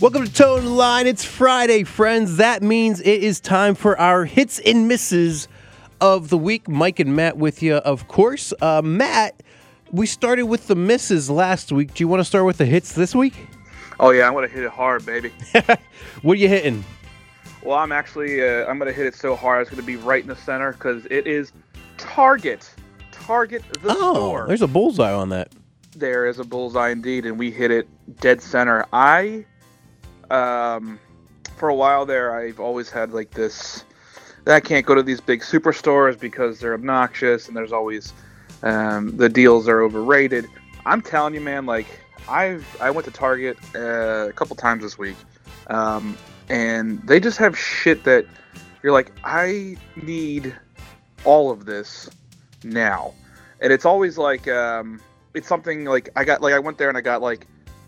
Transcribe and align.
Welcome 0.00 0.26
to 0.26 0.32
Tone 0.32 0.66
Line. 0.66 1.06
It's 1.06 1.24
Friday, 1.24 1.82
friends. 1.84 2.36
That 2.36 2.62
means 2.62 3.00
it 3.00 3.22
is 3.22 3.40
time 3.40 3.74
for 3.74 3.98
our 3.98 4.24
hits 4.26 4.58
and 4.58 4.86
misses 4.88 5.48
of 6.00 6.28
the 6.28 6.36
week. 6.36 6.68
Mike 6.68 7.00
and 7.00 7.16
Matt 7.16 7.38
with 7.38 7.62
you, 7.62 7.76
of 7.76 8.06
course. 8.06 8.52
Uh, 8.60 8.82
Matt, 8.82 9.42
we 9.90 10.04
started 10.06 10.44
with 10.44 10.66
the 10.66 10.74
misses 10.74 11.30
last 11.30 11.72
week. 11.72 11.94
Do 11.94 12.04
you 12.04 12.08
want 12.08 12.20
to 12.20 12.24
start 12.24 12.44
with 12.44 12.58
the 12.58 12.66
hits 12.66 12.92
this 12.92 13.14
week? 13.14 13.34
Oh 13.98 14.10
yeah, 14.10 14.26
I'm 14.26 14.34
gonna 14.34 14.48
hit 14.48 14.64
it 14.64 14.70
hard, 14.70 15.06
baby. 15.06 15.32
What 16.22 16.32
are 16.34 16.40
you 16.40 16.48
hitting? 16.48 16.84
well, 17.62 17.78
I'm 17.78 17.92
actually 17.92 18.42
uh, 18.46 18.66
I'm 18.66 18.78
gonna 18.78 18.92
hit 18.92 19.06
it 19.06 19.14
so 19.14 19.34
hard 19.34 19.62
it's 19.62 19.70
gonna 19.70 19.82
be 19.82 19.96
right 19.96 20.22
in 20.22 20.28
the 20.28 20.36
center 20.36 20.72
because 20.72 21.06
it 21.06 21.26
is 21.26 21.52
Target. 21.96 22.70
Target 23.12 23.62
the 23.82 23.92
Oh, 23.92 24.12
store. 24.14 24.46
there's 24.46 24.60
a 24.62 24.66
bullseye 24.66 25.12
on 25.12 25.30
that. 25.30 25.52
There 25.94 26.26
is 26.26 26.38
a 26.38 26.44
bullseye 26.44 26.90
indeed, 26.90 27.24
and 27.24 27.38
we 27.38 27.50
hit 27.50 27.70
it 27.70 27.88
dead 28.20 28.42
center. 28.42 28.84
I, 28.92 29.46
um, 30.30 30.98
for 31.56 31.68
a 31.68 31.74
while 31.74 32.06
there, 32.06 32.36
I've 32.36 32.60
always 32.60 32.90
had 32.90 33.12
like 33.12 33.30
this. 33.30 33.84
I 34.46 34.60
can't 34.60 34.86
go 34.86 34.94
to 34.94 35.02
these 35.02 35.20
big 35.20 35.40
superstores 35.40 36.18
because 36.18 36.60
they're 36.60 36.74
obnoxious, 36.74 37.48
and 37.48 37.56
there's 37.56 37.72
always 37.72 38.12
um, 38.62 39.16
the 39.16 39.28
deals 39.28 39.68
are 39.68 39.82
overrated. 39.82 40.46
I'm 40.84 41.02
telling 41.02 41.34
you, 41.34 41.40
man. 41.40 41.66
Like 41.66 41.86
I've 42.28 42.64
I 42.80 42.90
went 42.90 43.04
to 43.06 43.10
Target 43.10 43.56
uh, 43.74 44.28
a 44.28 44.32
couple 44.32 44.54
times 44.56 44.82
this 44.82 44.98
week, 44.98 45.16
um, 45.68 46.16
and 46.48 47.02
they 47.02 47.20
just 47.20 47.38
have 47.38 47.58
shit 47.58 48.04
that 48.04 48.26
you're 48.82 48.92
like, 48.92 49.10
I 49.24 49.76
need 50.00 50.54
all 51.24 51.50
of 51.50 51.64
this 51.64 52.08
now, 52.62 53.14
and 53.60 53.72
it's 53.72 53.84
always 53.84 54.18
like. 54.18 54.48
Um, 54.48 55.00
it's 55.36 55.46
something 55.46 55.84
like 55.84 56.08
I 56.16 56.24
got 56.24 56.40
like 56.40 56.54
I 56.54 56.58
went 56.58 56.78
there 56.78 56.88
and 56.88 56.96
I 56.96 57.02
got 57.02 57.20
like 57.20 57.46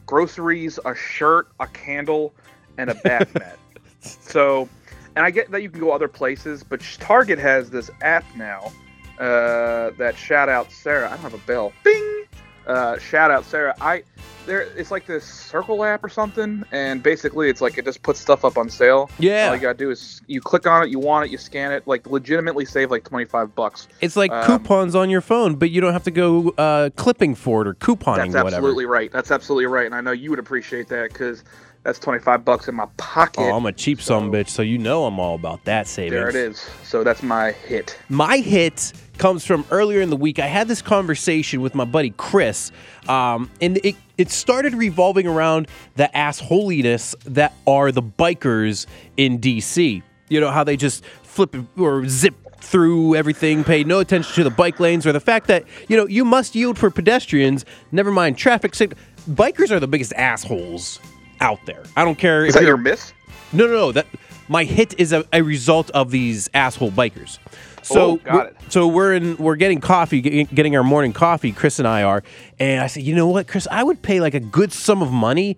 groceries, 0.09 0.81
a 0.87 0.95
shirt, 0.95 1.49
a 1.61 1.67
candle, 1.67 2.35
and 2.79 2.89
a 2.91 2.95
bath 2.95 3.33
mat. 3.39 3.59
So, 4.01 4.69
and 5.15 5.25
I 5.25 5.31
get 5.31 5.51
that 5.51 5.63
you 5.63 5.71
can 5.71 5.79
go 5.79 5.93
other 5.93 6.09
places, 6.09 6.65
but 6.65 6.81
Target 6.99 7.39
has 7.39 7.71
this 7.71 7.91
app 8.01 8.25
now. 8.35 8.73
Uh, 9.21 9.91
that 9.99 10.15
shout 10.17 10.49
out 10.49 10.73
Sarah. 10.73 11.07
I 11.07 11.11
don't 11.11 11.21
have 11.21 11.35
a 11.35 11.47
bell. 11.47 11.73
Bing. 11.85 12.25
Uh, 12.67 12.99
shout 12.99 13.31
out 13.31 13.45
Sarah. 13.45 13.75
I 13.81 14.03
there. 14.49 14.63
It's 14.77 14.91
like 14.91 15.07
this 15.07 15.25
Circle 15.25 15.85
app 15.85 16.03
or 16.03 16.09
something, 16.09 16.65
and 16.73 17.03
basically 17.03 17.49
it's 17.49 17.61
like 17.61 17.79
it 17.79 17.85
just 17.85 18.03
puts 18.03 18.19
stuff 18.19 18.45
up 18.45 18.59
on 18.59 18.69
sale. 18.69 19.09
Yeah. 19.21 19.49
All 19.51 19.55
you 19.55 19.61
gotta 19.63 19.79
do 19.79 19.91
is 19.91 20.21
you 20.27 20.41
click 20.41 20.67
on 20.67 20.83
it, 20.83 20.89
you 20.91 20.99
want 20.99 21.27
it, 21.27 21.31
you 21.31 21.39
scan 21.39 21.71
it, 21.71 21.87
like 21.87 22.07
legitimately 22.09 22.65
save 22.65 22.91
like 22.91 23.05
twenty 23.05 23.27
five 23.27 23.55
bucks. 23.55 23.87
It's 24.01 24.17
like 24.17 24.33
Um, 24.33 24.45
coupons 24.45 24.95
on 24.97 25.09
your 25.11 25.21
phone, 25.21 25.55
but 25.55 25.71
you 25.71 25.81
don't 25.81 25.93
have 25.93 26.03
to 26.05 26.11
go 26.11 26.49
uh, 26.59 26.91
clipping 26.97 27.37
for 27.37 27.63
it 27.63 27.69
or 27.69 27.75
couponing, 27.75 28.33
That's 28.33 28.45
whatever. 28.45 28.47
absolutely 28.57 28.87
right. 28.87 29.13
That's 29.13 29.31
absolutely 29.31 29.67
right, 29.67 29.87
and 29.87 29.95
I 29.95 30.01
know 30.01 30.11
you 30.13 30.31
would 30.31 30.39
appreciate 30.41 30.89
that 30.89 31.13
because 31.13 31.45
that's 31.85 31.99
twenty 32.01 32.19
five 32.19 32.45
bucks 32.45 32.67
in 32.69 32.75
my 32.75 32.87
pocket. 32.97 33.41
Oh, 33.43 33.57
I'm 33.57 33.65
a 33.67 33.73
cheap 33.73 34.01
So- 34.01 34.19
son 34.19 34.33
bitch, 34.33 34.49
so 34.49 34.63
you 34.63 34.79
know 34.79 35.05
I'm 35.07 35.21
all 35.21 35.37
about 35.37 35.65
that 35.65 35.87
savings. 35.87 36.13
There 36.13 36.29
it 36.29 36.35
is. 36.35 36.59
So 36.83 37.05
that's 37.05 37.23
my 37.23 37.53
hit. 37.53 37.97
My 38.09 38.39
hit 38.39 38.93
comes 39.19 39.45
from 39.45 39.65
earlier 39.71 40.01
in 40.01 40.11
the 40.11 40.17
week. 40.17 40.39
I 40.39 40.47
had 40.47 40.69
this 40.69 40.81
conversation 40.83 41.61
with 41.61 41.75
my 41.75 41.85
buddy 41.85 42.11
Chris, 42.17 42.71
um, 43.09 43.51
and 43.61 43.79
it, 43.85 43.97
it 44.19 44.31
started 44.31 44.75
revolving 44.75 45.27
around 45.27 45.69
the 45.97 46.11
assholiness 46.15 47.15
that 47.25 47.55
are 47.67 47.91
the 47.93 48.03
bikers 48.03 48.87
in 49.17 49.39
DC. 49.39 50.03
You 50.29 50.41
know, 50.41 50.51
how 50.51 50.65
they 50.65 50.77
just 50.77 51.05
flip 51.23 51.57
or 51.79 52.07
zip 52.07 52.35
through 52.61 53.15
everything, 53.15 53.63
pay 53.65 53.85
no 53.85 54.01
attention 54.01 54.35
to 54.35 54.45
the 54.45 54.51
bike 54.51 54.81
lanes, 54.81 55.07
or 55.07 55.13
the 55.13 55.21
fact 55.21 55.47
that, 55.47 55.65
you 55.89 55.97
know, 55.97 56.07
you 56.07 56.25
must 56.25 56.55
yield 56.55 56.77
for 56.77 56.91
pedestrians, 56.91 57.65
never 57.93 58.11
mind 58.11 58.37
traffic. 58.37 58.73
Bikers 58.73 59.71
are 59.71 59.81
the 59.81 59.87
biggest 59.89 60.13
assholes 60.15 60.99
out 61.41 61.65
there. 61.67 61.85
I 61.97 62.05
don't 62.05 62.19
care 62.19 62.45
Is 62.45 62.55
if 62.57 62.61
that 62.61 62.67
your 62.67 62.77
miss? 62.77 63.13
no, 63.53 63.67
no, 63.67 63.73
no. 63.73 63.93
That 63.93 64.07
my 64.49 64.65
hit 64.65 64.99
is 64.99 65.13
a, 65.13 65.25
a 65.33 65.43
result 65.43 65.91
of 65.91 66.11
these 66.11 66.49
asshole 66.55 66.91
bikers. 66.91 67.39
So, 67.83 68.01
Oh, 68.13 68.17
got 68.17 68.35
we're- 68.35 68.51
so 68.69 68.87
we're 68.89 69.15
in, 69.15 69.37
we're 69.39 69.57
getting 69.57 69.81
coffee, 69.81 70.21
get- 70.21 70.55
getting 70.55 70.77
our 70.77 70.83
morning 70.85 71.13
coffee. 71.13 71.53
Chris 71.53 71.79
and 71.79 71.89
I 71.89 72.03
are, 72.03 72.23
and 72.59 72.81
I 72.83 72.87
said, 72.87 73.03
you 73.05 73.15
know 73.15 73.29
what, 73.29 73.47
Chris, 73.49 73.67
I 73.71 73.83
would 73.83 74.03
pay 74.03 74.21
like 74.21 74.35
a 74.35 74.41
good 74.41 74.73
sum 74.73 75.01
of 75.03 75.11
money 75.13 75.57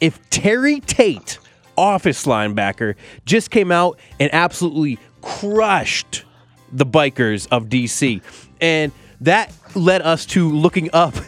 if 0.00 0.18
Terry 0.30 0.80
Tate, 0.80 1.38
office 1.76 2.26
linebacker, 2.26 2.94
just 3.24 3.50
came 3.50 3.70
out 3.72 3.98
and 4.18 4.32
absolutely 4.34 4.98
crushed 5.22 6.24
the 6.72 6.86
bikers 6.86 7.48
of 7.50 7.66
DC, 7.66 8.20
and 8.60 8.92
that 9.22 9.52
led 9.74 10.02
us 10.02 10.24
to 10.26 10.50
looking 10.50 10.88
up. 10.92 11.14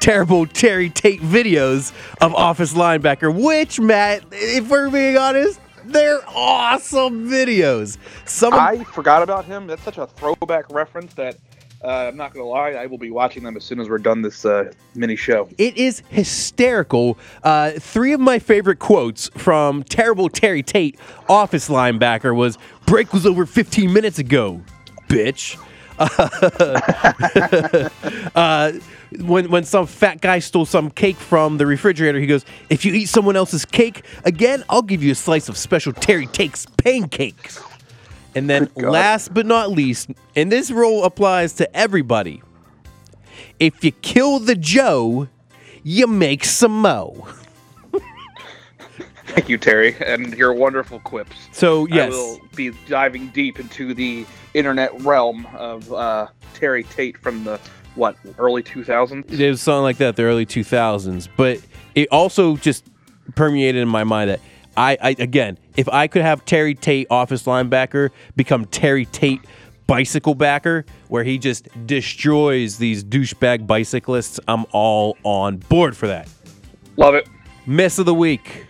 Terrible 0.00 0.46
Terry 0.46 0.88
Tate 0.88 1.20
videos 1.20 1.92
of 2.22 2.34
office 2.34 2.72
linebacker, 2.72 3.34
which 3.34 3.78
Matt, 3.78 4.24
if 4.32 4.70
we're 4.70 4.88
being 4.88 5.18
honest, 5.18 5.60
they're 5.84 6.20
awesome 6.28 7.28
videos. 7.28 7.98
Some 8.26 8.52
of 8.52 8.58
I 8.60 8.84
forgot 8.84 9.22
about 9.22 9.44
him. 9.44 9.66
That's 9.66 9.82
such 9.82 9.98
a 9.98 10.06
throwback 10.06 10.70
reference 10.70 11.14
that 11.14 11.36
uh, 11.82 12.08
I'm 12.08 12.16
not 12.16 12.34
gonna 12.34 12.46
lie. 12.46 12.72
I 12.72 12.86
will 12.86 12.98
be 12.98 13.10
watching 13.10 13.42
them 13.42 13.56
as 13.56 13.64
soon 13.64 13.80
as 13.80 13.88
we're 13.88 13.98
done 13.98 14.22
this 14.22 14.44
uh, 14.44 14.72
mini 14.94 15.16
show. 15.16 15.48
It 15.56 15.76
is 15.76 16.02
hysterical. 16.10 17.18
Uh, 17.42 17.72
three 17.72 18.12
of 18.12 18.20
my 18.20 18.38
favorite 18.38 18.78
quotes 18.78 19.30
from 19.36 19.82
terrible 19.84 20.28
Terry 20.28 20.62
Tate, 20.62 20.98
office 21.28 21.68
linebacker, 21.68 22.34
was 22.34 22.58
"Break 22.86 23.12
was 23.12 23.24
over 23.24 23.46
15 23.46 23.92
minutes 23.92 24.18
ago, 24.18 24.60
bitch." 25.08 25.58
uh, 28.34 28.72
when 29.18 29.50
when 29.50 29.64
some 29.64 29.86
fat 29.86 30.20
guy 30.20 30.38
stole 30.38 30.64
some 30.64 30.90
cake 30.90 31.16
from 31.16 31.58
the 31.58 31.66
refrigerator, 31.66 32.18
he 32.18 32.26
goes, 32.26 32.44
"If 32.68 32.84
you 32.84 32.94
eat 32.94 33.06
someone 33.06 33.36
else's 33.36 33.64
cake 33.64 34.04
again, 34.24 34.64
I'll 34.70 34.82
give 34.82 35.02
you 35.02 35.12
a 35.12 35.16
slice 35.16 35.48
of 35.48 35.56
special 35.56 35.92
Terry 35.92 36.26
Tate's 36.26 36.66
pancakes." 36.78 37.62
And 38.34 38.48
then, 38.48 38.70
last 38.76 39.34
but 39.34 39.44
not 39.44 39.70
least, 39.70 40.10
and 40.36 40.50
this 40.50 40.70
rule 40.70 41.04
applies 41.04 41.54
to 41.54 41.76
everybody 41.76 42.42
if 43.60 43.84
you 43.84 43.92
kill 43.92 44.38
the 44.38 44.54
Joe, 44.54 45.28
you 45.82 46.06
make 46.06 46.44
some 46.44 46.80
mo. 46.80 47.28
Thank 49.40 49.48
you, 49.48 49.56
Terry, 49.56 49.96
and 50.04 50.36
your 50.36 50.52
wonderful 50.52 51.00
quips. 51.00 51.48
So 51.50 51.86
yes, 51.86 52.12
I 52.12 52.14
will 52.14 52.40
be 52.54 52.72
diving 52.86 53.28
deep 53.28 53.58
into 53.58 53.94
the 53.94 54.26
internet 54.52 55.00
realm 55.00 55.46
of 55.54 55.90
uh, 55.90 56.26
Terry 56.52 56.82
Tate 56.84 57.16
from 57.16 57.44
the 57.44 57.58
what 57.94 58.16
early 58.36 58.62
2000s. 58.62 59.32
it 59.32 59.48
was 59.48 59.62
something 59.62 59.82
like 59.82 59.96
that, 59.96 60.16
the 60.16 60.24
early 60.24 60.44
two 60.44 60.62
thousands. 60.62 61.26
But 61.26 61.58
it 61.94 62.08
also 62.12 62.58
just 62.58 62.84
permeated 63.34 63.80
in 63.80 63.88
my 63.88 64.04
mind 64.04 64.28
that 64.28 64.40
I, 64.76 64.98
I 65.00 65.16
again, 65.18 65.56
if 65.74 65.88
I 65.88 66.06
could 66.06 66.20
have 66.20 66.44
Terry 66.44 66.74
Tate, 66.74 67.06
office 67.08 67.44
linebacker, 67.44 68.10
become 68.36 68.66
Terry 68.66 69.06
Tate, 69.06 69.40
bicycle 69.86 70.34
backer, 70.34 70.84
where 71.08 71.24
he 71.24 71.38
just 71.38 71.66
destroys 71.86 72.76
these 72.76 73.02
douchebag 73.02 73.66
bicyclists, 73.66 74.38
I'm 74.46 74.66
all 74.72 75.16
on 75.22 75.56
board 75.56 75.96
for 75.96 76.08
that. 76.08 76.28
Love 76.98 77.14
it. 77.14 77.26
Miss 77.64 77.98
of 77.98 78.04
the 78.04 78.14
week. 78.14 78.66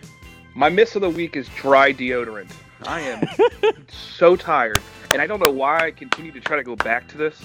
My 0.53 0.69
miss 0.69 0.95
of 0.95 1.01
the 1.01 1.09
week 1.09 1.37
is 1.37 1.47
dry 1.49 1.93
deodorant. 1.93 2.51
I 2.83 3.01
am 3.01 3.25
so 3.89 4.35
tired, 4.35 4.81
and 5.13 5.21
I 5.21 5.27
don't 5.27 5.39
know 5.39 5.51
why 5.51 5.85
I 5.85 5.91
continue 5.91 6.31
to 6.31 6.41
try 6.41 6.57
to 6.57 6.63
go 6.63 6.75
back 6.75 7.07
to 7.09 7.17
this 7.17 7.41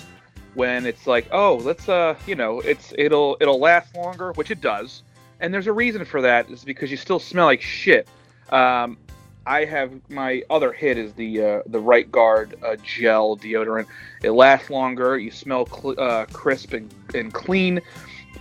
when 0.54 0.86
it's 0.86 1.06
like, 1.06 1.28
oh, 1.30 1.56
let's 1.56 1.88
uh, 1.88 2.16
you 2.26 2.34
know, 2.34 2.60
it's 2.60 2.92
it'll 2.98 3.36
it'll 3.40 3.60
last 3.60 3.94
longer, 3.94 4.32
which 4.32 4.50
it 4.50 4.60
does, 4.60 5.02
and 5.40 5.54
there's 5.54 5.66
a 5.66 5.72
reason 5.72 6.04
for 6.04 6.20
that. 6.22 6.50
Is 6.50 6.64
because 6.64 6.90
you 6.90 6.96
still 6.96 7.20
smell 7.20 7.46
like 7.46 7.62
shit. 7.62 8.08
Um, 8.50 8.98
I 9.46 9.64
have 9.64 9.92
my 10.08 10.42
other 10.50 10.72
hit 10.72 10.98
is 10.98 11.12
the 11.12 11.42
uh, 11.42 11.62
the 11.66 11.78
right 11.78 12.10
guard 12.10 12.58
uh, 12.64 12.76
gel 12.82 13.36
deodorant. 13.36 13.86
It 14.22 14.32
lasts 14.32 14.70
longer. 14.70 15.16
You 15.16 15.30
smell 15.30 15.66
cl- 15.66 16.00
uh, 16.00 16.26
crisp 16.26 16.72
and, 16.72 16.92
and 17.14 17.32
clean, 17.32 17.80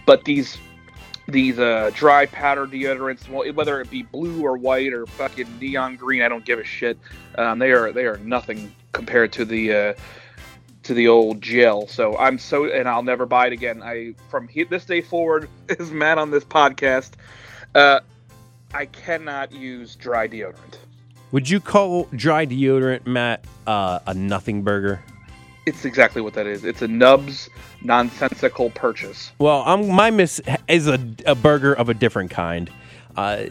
but 0.07 0.25
these 0.25 0.57
these 1.28 1.58
uh, 1.59 1.91
dry 1.94 2.25
powder 2.28 2.68
deodorants, 2.68 3.27
well, 3.27 3.51
whether 3.54 3.81
it 3.81 3.89
be 3.89 4.04
blue 4.04 4.44
or 4.44 4.57
white 4.57 4.94
or 4.94 5.06
fucking 5.06 5.60
neon 5.60 5.95
green, 5.95 6.22
I 6.22 6.27
don't 6.27 6.45
give 6.45 6.60
a 6.60 6.63
shit. 6.63 6.98
Um, 7.38 7.60
they 7.60 7.72
are 7.72 7.92
they 7.92 8.06
are 8.06 8.18
nothing 8.18 8.74
compared 8.92 9.33
to 9.33 9.45
the 9.45 9.74
uh, 9.74 9.94
to 10.83 10.94
the 10.94 11.07
old 11.07 11.42
gel. 11.42 11.88
So 11.88 12.18
I'm 12.18 12.38
so, 12.38 12.66
and 12.66 12.88
I'll 12.88 13.04
never 13.04 13.25
buy 13.25 13.48
it 13.48 13.54
again. 13.54 13.81
I 13.83 14.13
from 14.30 14.48
he, 14.48 14.63
this 14.63 14.86
day 14.86 15.01
forward, 15.01 15.50
is 15.69 15.92
Matt 15.92 16.18
on 16.18 16.31
this 16.31 16.45
podcast, 16.45 17.12
uh, 17.74 18.01
I 18.74 18.86
cannot 18.86 19.51
use 19.51 19.95
dry 19.95 20.28
deodorant. 20.28 20.78
Would 21.31 21.50
you 21.50 21.60
call 21.60 22.07
dry 22.16 22.45
deodorant, 22.45 23.06
Matt, 23.07 23.45
uh, 23.68 24.00
a 24.06 24.13
nothing 24.13 24.62
burger? 24.62 25.01
It's 25.65 25.85
exactly 25.85 26.21
what 26.21 26.33
that 26.35 26.45
is. 26.45 26.63
It's 26.63 26.81
a 26.81 26.88
Nubs 26.88 27.50
nonsensical 27.81 28.69
purchase. 28.71 29.31
Well, 29.39 29.63
I'm, 29.65 29.88
my 29.88 30.12
miss 30.12 30.41
is 30.67 30.88
a, 30.88 31.00
a 31.25 31.35
burger 31.35 31.73
of 31.73 31.89
a 31.89 31.94
different 31.94 32.31
kind. 32.31 32.69
Uh, 33.17 33.45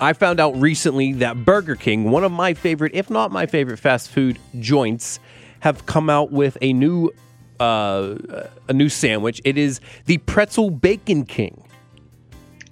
I 0.00 0.12
found 0.12 0.40
out 0.40 0.56
recently 0.56 1.12
that 1.14 1.44
Burger 1.44 1.76
King, 1.76 2.10
one 2.10 2.24
of 2.24 2.32
my 2.32 2.54
favorite, 2.54 2.92
if 2.94 3.10
not 3.10 3.30
my 3.30 3.46
favorite, 3.46 3.78
fast 3.78 4.10
food 4.10 4.38
joints, 4.60 5.20
have 5.60 5.86
come 5.86 6.10
out 6.10 6.30
with 6.30 6.58
a 6.60 6.72
new 6.72 7.10
uh, 7.60 8.16
a 8.68 8.72
new 8.72 8.88
sandwich. 8.88 9.40
It 9.44 9.56
is 9.56 9.80
the 10.06 10.18
Pretzel 10.18 10.70
Bacon 10.70 11.24
King. 11.24 11.62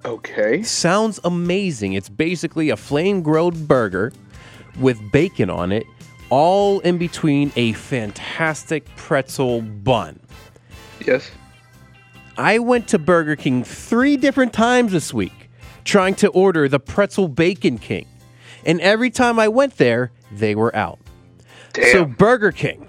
Okay. 0.05 0.63
Sounds 0.65 1.21
amazing. 1.23 1.93
It's 1.93 2.09
basically 2.09 2.71
a 2.71 2.77
flame 2.77 3.23
grilled 3.23 3.69
burger 3.69 4.13
with 4.81 4.99
bacon 5.13 5.49
on 5.49 5.71
it, 5.71 5.87
all 6.33 6.81
in 6.81 6.97
between 6.97 7.53
a 7.57 7.75
fantastic 7.75 8.87
pretzel 8.97 9.61
bun. 9.61 10.19
Yes. 11.07 11.31
I 12.39 12.59
went 12.59 12.89
to 12.89 12.99
Burger 12.99 13.37
King 13.37 13.63
three 13.63 14.17
different 14.17 14.55
times 14.55 14.93
this 14.93 15.13
week 15.13 15.51
trying 15.85 16.15
to 16.15 16.29
order 16.29 16.71
the 16.71 16.81
pretzel 16.81 17.29
bacon 17.29 17.77
king. 17.77 18.07
And 18.65 18.81
every 18.81 19.11
time 19.11 19.39
I 19.39 19.49
went 19.49 19.77
there, 19.77 20.11
they 20.31 20.55
were 20.55 20.75
out. 20.75 20.99
Damn. 21.75 21.93
So, 21.93 22.05
Burger 22.07 22.51
King, 22.51 22.89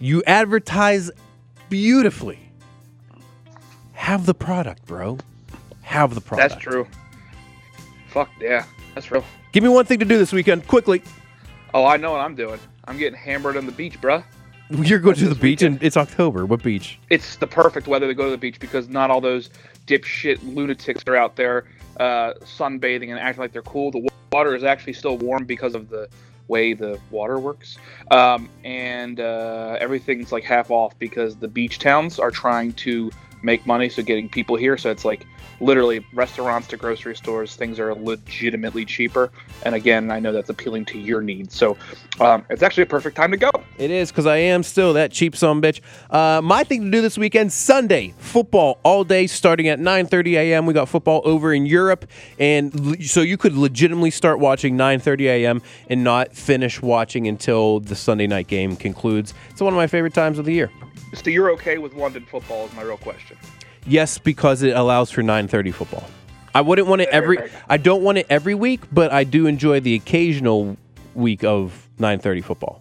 you 0.00 0.22
advertise 0.26 1.10
beautifully. 1.68 2.38
Have 3.92 4.24
the 4.24 4.34
product, 4.34 4.86
bro. 4.86 5.18
Have 5.82 6.14
the 6.14 6.22
product. 6.22 6.48
That's 6.48 6.62
true. 6.62 6.88
Fuck 8.08 8.30
yeah. 8.40 8.64
That's 8.94 9.10
real. 9.10 9.24
Give 9.52 9.62
me 9.62 9.68
one 9.68 9.84
thing 9.84 9.98
to 9.98 10.06
do 10.06 10.16
this 10.16 10.32
weekend, 10.32 10.66
quickly. 10.66 11.02
Oh, 11.74 11.86
I 11.86 11.96
know 11.96 12.12
what 12.12 12.20
I'm 12.20 12.34
doing. 12.34 12.60
I'm 12.86 12.98
getting 12.98 13.18
hammered 13.18 13.56
on 13.56 13.66
the 13.66 13.72
beach, 13.72 14.00
bruh. 14.00 14.22
You're 14.70 14.98
going 14.98 15.16
to 15.16 15.28
the 15.28 15.34
beach, 15.34 15.60
weekend? 15.60 15.76
and 15.76 15.82
it's 15.82 15.96
October. 15.96 16.46
What 16.46 16.62
beach? 16.62 16.98
It's 17.10 17.36
the 17.36 17.46
perfect 17.46 17.86
weather 17.86 18.06
to 18.06 18.14
go 18.14 18.24
to 18.24 18.30
the 18.30 18.38
beach 18.38 18.58
because 18.58 18.88
not 18.88 19.10
all 19.10 19.20
those 19.20 19.50
dipshit 19.86 20.38
lunatics 20.54 21.02
are 21.06 21.16
out 21.16 21.36
there 21.36 21.64
uh, 21.98 22.34
sunbathing 22.40 23.10
and 23.10 23.18
acting 23.18 23.40
like 23.42 23.52
they're 23.52 23.62
cool. 23.62 23.90
The 23.90 24.08
water 24.32 24.54
is 24.54 24.64
actually 24.64 24.94
still 24.94 25.18
warm 25.18 25.44
because 25.44 25.74
of 25.74 25.88
the 25.88 26.08
way 26.48 26.72
the 26.72 26.98
water 27.10 27.38
works. 27.38 27.78
Um, 28.10 28.48
and 28.64 29.20
uh, 29.20 29.76
everything's 29.80 30.32
like 30.32 30.44
half 30.44 30.70
off 30.70 30.98
because 30.98 31.36
the 31.36 31.48
beach 31.48 31.78
towns 31.78 32.18
are 32.18 32.30
trying 32.30 32.72
to 32.74 33.10
make 33.42 33.66
money, 33.66 33.88
so 33.88 34.02
getting 34.02 34.28
people 34.28 34.56
here. 34.56 34.76
So 34.76 34.90
it's 34.90 35.04
like 35.04 35.26
literally 35.60 36.04
restaurants 36.12 36.68
to 36.68 36.76
grocery 36.76 37.16
stores, 37.16 37.56
things 37.56 37.78
are 37.78 37.94
legitimately 37.94 38.84
cheaper. 38.84 39.30
And 39.62 39.74
again, 39.74 40.10
I 40.10 40.18
know 40.18 40.32
that's 40.32 40.50
appealing 40.50 40.84
to 40.86 40.98
your 40.98 41.22
needs. 41.22 41.56
So 41.56 41.76
um, 42.20 42.44
it's 42.50 42.62
actually 42.62 42.82
a 42.82 42.86
perfect 42.86 43.16
time 43.16 43.30
to 43.30 43.36
go. 43.36 43.50
It 43.78 43.90
is 43.90 44.10
because 44.10 44.26
I 44.26 44.36
am 44.38 44.62
still 44.62 44.92
that 44.94 45.12
cheap 45.12 45.36
son 45.36 45.62
bitch. 45.62 45.80
Uh, 46.10 46.42
my 46.42 46.64
thing 46.64 46.84
to 46.84 46.90
do 46.90 47.00
this 47.00 47.16
weekend, 47.16 47.52
Sunday, 47.52 48.14
football 48.18 48.78
all 48.82 49.04
day, 49.04 49.26
starting 49.26 49.68
at 49.68 49.78
9:30 49.78 50.34
a.m. 50.34 50.66
We 50.66 50.74
got 50.74 50.88
football 50.88 51.22
over 51.24 51.52
in 51.54 51.66
Europe, 51.66 52.06
and 52.38 52.74
l- 52.74 52.94
so 53.00 53.20
you 53.20 53.36
could 53.36 53.54
legitimately 53.54 54.10
start 54.10 54.38
watching 54.38 54.76
9:30 54.76 55.24
a.m. 55.26 55.62
and 55.88 56.04
not 56.04 56.32
finish 56.34 56.82
watching 56.82 57.26
until 57.28 57.80
the 57.80 57.94
Sunday 57.94 58.26
night 58.26 58.46
game 58.48 58.76
concludes. 58.76 59.34
It's 59.50 59.60
one 59.60 59.72
of 59.72 59.76
my 59.76 59.86
favorite 59.86 60.14
times 60.14 60.38
of 60.38 60.44
the 60.44 60.52
year. 60.52 60.70
So 61.14 61.30
you're 61.30 61.50
okay 61.52 61.78
with 61.78 61.94
London 61.94 62.24
football? 62.24 62.66
Is 62.66 62.72
my 62.74 62.82
real 62.82 62.96
question. 63.36 63.58
Yes, 63.86 64.18
because 64.18 64.62
it 64.62 64.76
allows 64.76 65.10
for 65.10 65.22
9:30 65.22 65.72
football. 65.72 66.08
I 66.54 66.60
wouldn't 66.60 66.86
want 66.86 67.02
it 67.02 67.08
every. 67.10 67.38
I 67.68 67.76
don't 67.76 68.02
want 68.02 68.18
it 68.18 68.26
every 68.28 68.54
week, 68.54 68.82
but 68.92 69.12
I 69.12 69.24
do 69.24 69.46
enjoy 69.46 69.80
the 69.80 69.94
occasional 69.94 70.76
week 71.14 71.44
of 71.44 71.88
9:30 71.98 72.44
football. 72.44 72.80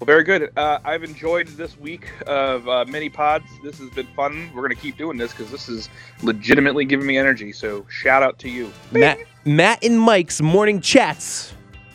Well, 0.00 0.06
very 0.06 0.22
good. 0.22 0.52
Uh, 0.56 0.78
I've 0.84 1.02
enjoyed 1.02 1.48
this 1.48 1.76
week 1.76 2.08
of 2.28 2.68
uh, 2.68 2.84
mini 2.86 3.08
pods. 3.08 3.46
This 3.64 3.78
has 3.78 3.90
been 3.90 4.06
fun. 4.14 4.48
We're 4.54 4.62
going 4.62 4.74
to 4.74 4.80
keep 4.80 4.96
doing 4.96 5.16
this 5.18 5.32
because 5.32 5.50
this 5.50 5.68
is 5.68 5.88
legitimately 6.22 6.84
giving 6.84 7.06
me 7.06 7.18
energy. 7.18 7.52
So 7.52 7.84
shout 7.88 8.22
out 8.22 8.38
to 8.40 8.48
you. 8.48 8.72
Matt, 8.92 9.18
Matt 9.44 9.82
and 9.82 10.00
Mike's 10.00 10.40
morning 10.40 10.80
chats 10.80 11.52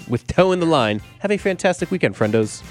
with 0.09 0.27
Toeing 0.27 0.59
the 0.59 0.65
Line. 0.65 1.01
Have 1.19 1.31
a 1.31 1.37
fantastic 1.37 1.91
weekend, 1.91 2.15
friendos. 2.15 2.61